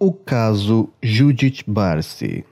[0.00, 2.44] O caso Judith Barsi.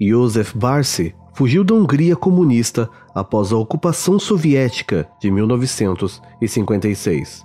[0.00, 7.44] Joseph Barsi fugiu da Hungria comunista após a ocupação soviética de 1956.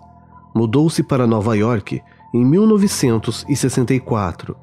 [0.56, 2.02] Mudou-se para Nova York
[2.34, 4.63] em 1964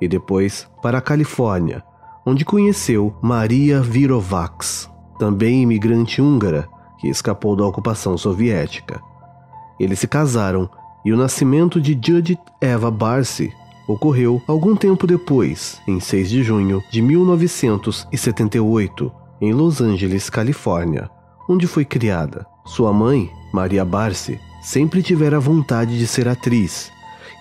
[0.00, 1.82] e depois para a Califórnia,
[2.24, 9.00] onde conheceu Maria Virovax, também imigrante húngara que escapou da ocupação soviética.
[9.78, 10.70] Eles se casaram
[11.04, 13.52] e o nascimento de Judith Eva Barsi
[13.86, 21.08] ocorreu algum tempo depois, em 6 de junho de 1978, em Los Angeles, Califórnia,
[21.48, 22.44] onde foi criada.
[22.64, 26.90] Sua mãe, Maria Barsi, sempre tivera vontade de ser atriz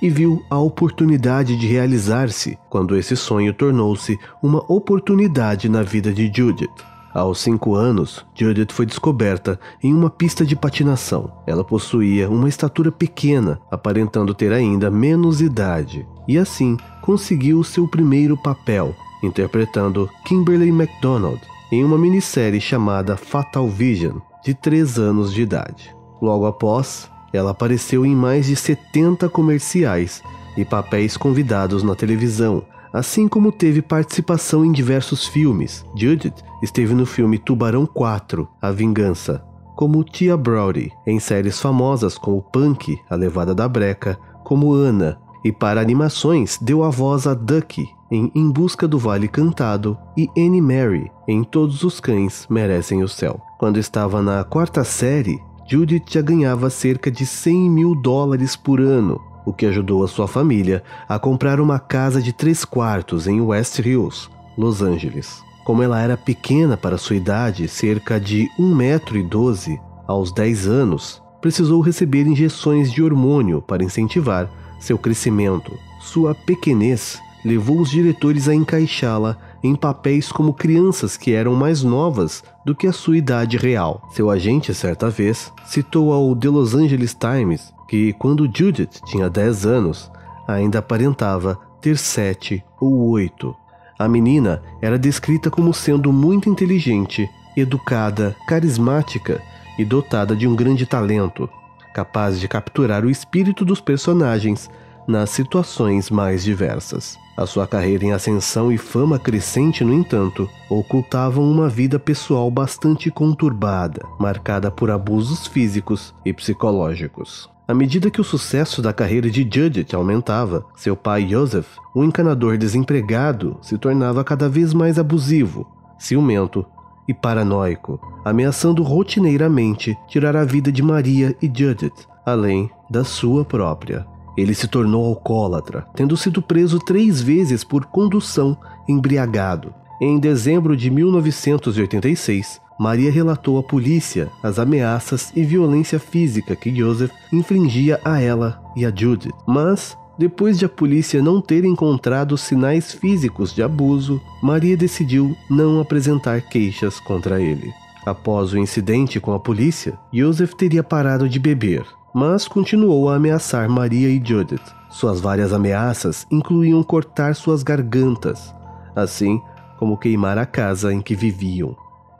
[0.05, 6.31] e viu a oportunidade de realizar-se quando esse sonho tornou-se uma oportunidade na vida de
[6.31, 6.69] Judith.
[7.11, 11.31] Aos cinco anos, Judith foi descoberta em uma pista de patinação.
[11.47, 18.37] Ela possuía uma estatura pequena, aparentando ter ainda menos idade, e assim conseguiu seu primeiro
[18.37, 25.95] papel, interpretando Kimberly MacDonald em uma minissérie chamada Fatal Vision, de três anos de idade.
[26.21, 30.21] Logo após, ela apareceu em mais de 70 comerciais
[30.57, 35.85] e papéis convidados na televisão, assim como teve participação em diversos filmes.
[35.95, 39.43] Judith esteve no filme Tubarão 4 A Vingança,
[39.75, 45.51] como Tia Brody, em séries famosas como Punk, A Levada da Breca, como Anna, e
[45.51, 50.61] para animações deu a voz a Ducky em Em Busca do Vale Cantado e Annie
[50.61, 53.41] Mary em Todos os Cães Merecem o Céu.
[53.59, 59.19] Quando estava na quarta série, Judith já ganhava cerca de 100 mil dólares por ano,
[59.43, 63.79] o que ajudou a sua família a comprar uma casa de três quartos em West
[63.79, 65.41] Hills, Los Angeles.
[65.63, 72.27] Como ela era pequena para sua idade, cerca de 1,12m, aos 10 anos, precisou receber
[72.27, 74.47] injeções de hormônio para incentivar
[74.79, 75.75] seu crescimento.
[75.99, 82.43] Sua pequenez levou os diretores a encaixá-la em papéis como crianças que eram mais novas
[82.65, 84.01] do que a sua idade real.
[84.11, 89.65] Seu agente, certa vez, citou ao The Los Angeles Times que, quando Judith tinha 10
[89.65, 90.11] anos,
[90.47, 93.55] ainda aparentava ter 7 ou 8.
[93.97, 99.41] A menina era descrita como sendo muito inteligente, educada, carismática
[99.77, 101.49] e dotada de um grande talento,
[101.93, 104.69] capaz de capturar o espírito dos personagens
[105.07, 107.17] nas situações mais diversas.
[107.37, 113.11] A sua carreira em ascensão e fama crescente, no entanto, ocultavam uma vida pessoal bastante
[113.11, 117.49] conturbada, marcada por abusos físicos e psicológicos.
[117.67, 122.57] À medida que o sucesso da carreira de Judith aumentava, seu pai Joseph, um encanador
[122.57, 125.67] desempregado, se tornava cada vez mais abusivo,
[125.99, 126.65] ciumento
[127.07, 134.05] e paranoico, ameaçando rotineiramente tirar a vida de Maria e Judith, além da sua própria.
[134.37, 138.57] Ele se tornou alcoólatra, tendo sido preso três vezes por condução
[138.87, 139.73] embriagado.
[140.01, 147.11] Em dezembro de 1986, Maria relatou à polícia as ameaças e violência física que Joseph
[147.31, 149.33] infligia a ela e a Judith.
[149.47, 155.79] Mas, depois de a polícia não ter encontrado sinais físicos de abuso, Maria decidiu não
[155.79, 157.71] apresentar queixas contra ele.
[158.05, 163.67] Após o incidente com a polícia, Joseph teria parado de beber mas continuou a ameaçar
[163.67, 164.61] Maria e Judith.
[164.89, 168.55] Suas várias ameaças incluíam cortar suas gargantas,
[168.95, 169.41] assim
[169.77, 171.75] como queimar a casa em que viviam.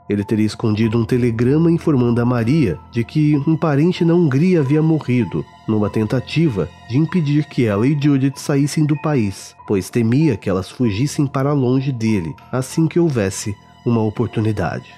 [0.06, 4.82] Ele teria escondido um telegrama informando a Maria de que um parente na Hungria havia
[4.82, 10.50] morrido, numa tentativa de impedir que ela e Judith saíssem do país, pois temia que
[10.50, 13.56] elas fugissem para longe dele assim que houvesse
[13.86, 14.92] uma oportunidade.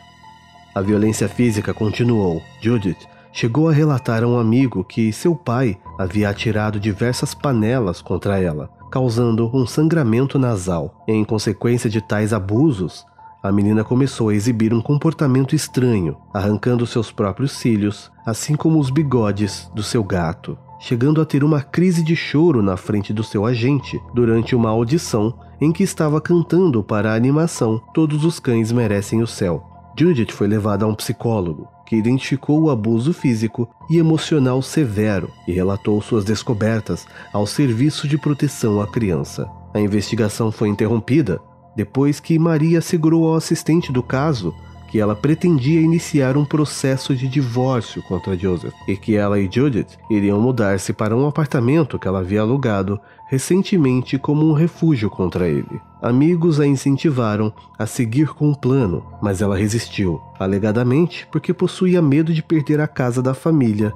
[0.75, 2.43] A violência física continuou.
[2.61, 8.41] Judith chegou a relatar a um amigo que seu pai havia atirado diversas panelas contra
[8.41, 11.05] ela, causando um sangramento nasal.
[11.07, 13.05] Em consequência de tais abusos,
[13.43, 18.91] a menina começou a exibir um comportamento estranho, arrancando seus próprios cílios, assim como os
[18.91, 23.47] bigodes do seu gato, chegando a ter uma crise de choro na frente do seu
[23.47, 29.23] agente durante uma audição em que estava cantando para a animação Todos os Cães Merecem
[29.23, 29.78] o Céu.
[29.99, 35.51] Judith foi levada a um psicólogo, que identificou o abuso físico e emocional severo e
[35.51, 39.51] relatou suas descobertas ao Serviço de Proteção à Criança.
[39.75, 41.41] A investigação foi interrompida
[41.75, 44.55] depois que Maria assegurou ao assistente do caso
[44.89, 49.99] que ela pretendia iniciar um processo de divórcio contra Joseph e que ela e Judith
[50.11, 52.99] iriam mudar-se para um apartamento que ela havia alugado
[53.29, 55.81] recentemente como um refúgio contra ele.
[56.01, 62.33] Amigos a incentivaram a seguir com o plano, mas ela resistiu, alegadamente porque possuía medo
[62.33, 63.93] de perder a casa da família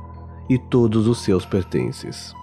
[0.48, 2.34] e todos os seus pertences.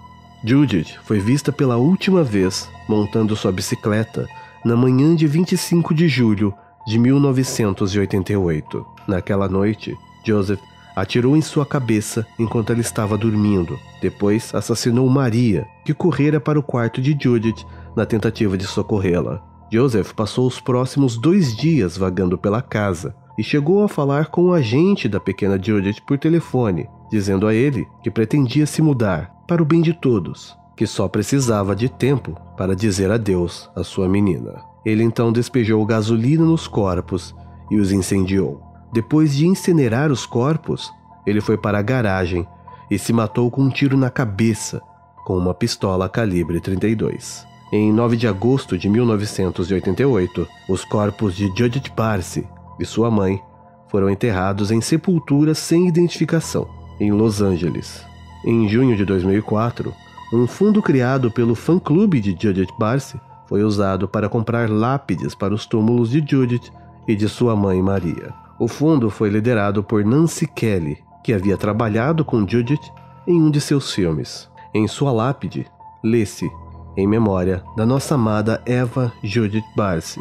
[0.44, 4.26] Judith foi vista pela última vez montando sua bicicleta
[4.64, 6.52] na manhã de 25 de julho
[6.86, 8.86] de 1988.
[9.06, 10.60] Naquela noite, Joseph
[10.94, 13.78] atirou em sua cabeça enquanto ela estava dormindo.
[14.00, 17.64] Depois, assassinou Maria, que correra para o quarto de Judith
[17.96, 19.42] na tentativa de socorrê-la.
[19.72, 24.52] Joseph passou os próximos dois dias vagando pela casa e chegou a falar com o
[24.52, 29.64] agente da pequena Judith por telefone, dizendo a ele que pretendia se mudar para o
[29.64, 34.69] bem de todos, que só precisava de tempo para dizer adeus à sua menina.
[34.84, 37.34] Ele então despejou gasolina nos corpos
[37.70, 38.62] e os incendiou.
[38.92, 40.90] Depois de incinerar os corpos,
[41.26, 42.46] ele foi para a garagem
[42.90, 44.82] e se matou com um tiro na cabeça
[45.24, 47.46] com uma pistola calibre 32.
[47.72, 52.48] Em 9 de agosto de 1988, os corpos de Judith Parsi
[52.80, 53.40] e sua mãe
[53.88, 56.66] foram enterrados em sepulturas sem identificação,
[56.98, 58.04] em Los Angeles.
[58.44, 59.94] Em junho de 2004,
[60.32, 65.66] um fundo criado pelo fã-clube de Judith Parsi foi usado para comprar lápides para os
[65.66, 66.70] túmulos de Judith
[67.08, 68.32] e de sua mãe Maria.
[68.60, 72.92] O fundo foi liderado por Nancy Kelly, que havia trabalhado com Judith
[73.26, 74.48] em um de seus filmes.
[74.72, 75.66] Em sua lápide,
[76.00, 76.48] lê-se,
[76.96, 80.20] em memória da nossa amada Eva Judith Barcy,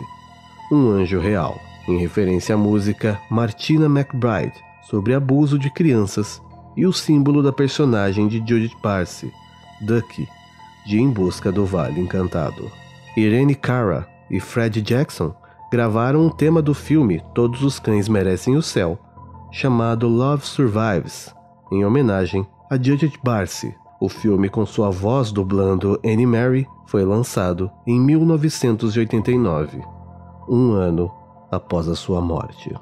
[0.72, 1.56] um anjo real,
[1.88, 4.54] em referência à música Martina McBride
[4.90, 6.42] sobre abuso de crianças
[6.76, 9.32] e o símbolo da personagem de Judith Barcy,
[9.82, 10.28] Ducky,
[10.88, 12.89] de Em Busca do Vale Encantado.
[13.20, 15.34] Irene Cara e Fred Jackson
[15.70, 18.98] gravaram um tema do filme Todos os Cães Merecem o Céu,
[19.52, 21.34] chamado Love Survives,
[21.72, 23.76] em homenagem a Judith Barcy.
[24.00, 29.84] O filme, com sua voz dublando Annie Mary, foi lançado em 1989,
[30.48, 31.12] um ano
[31.52, 32.74] após a sua morte.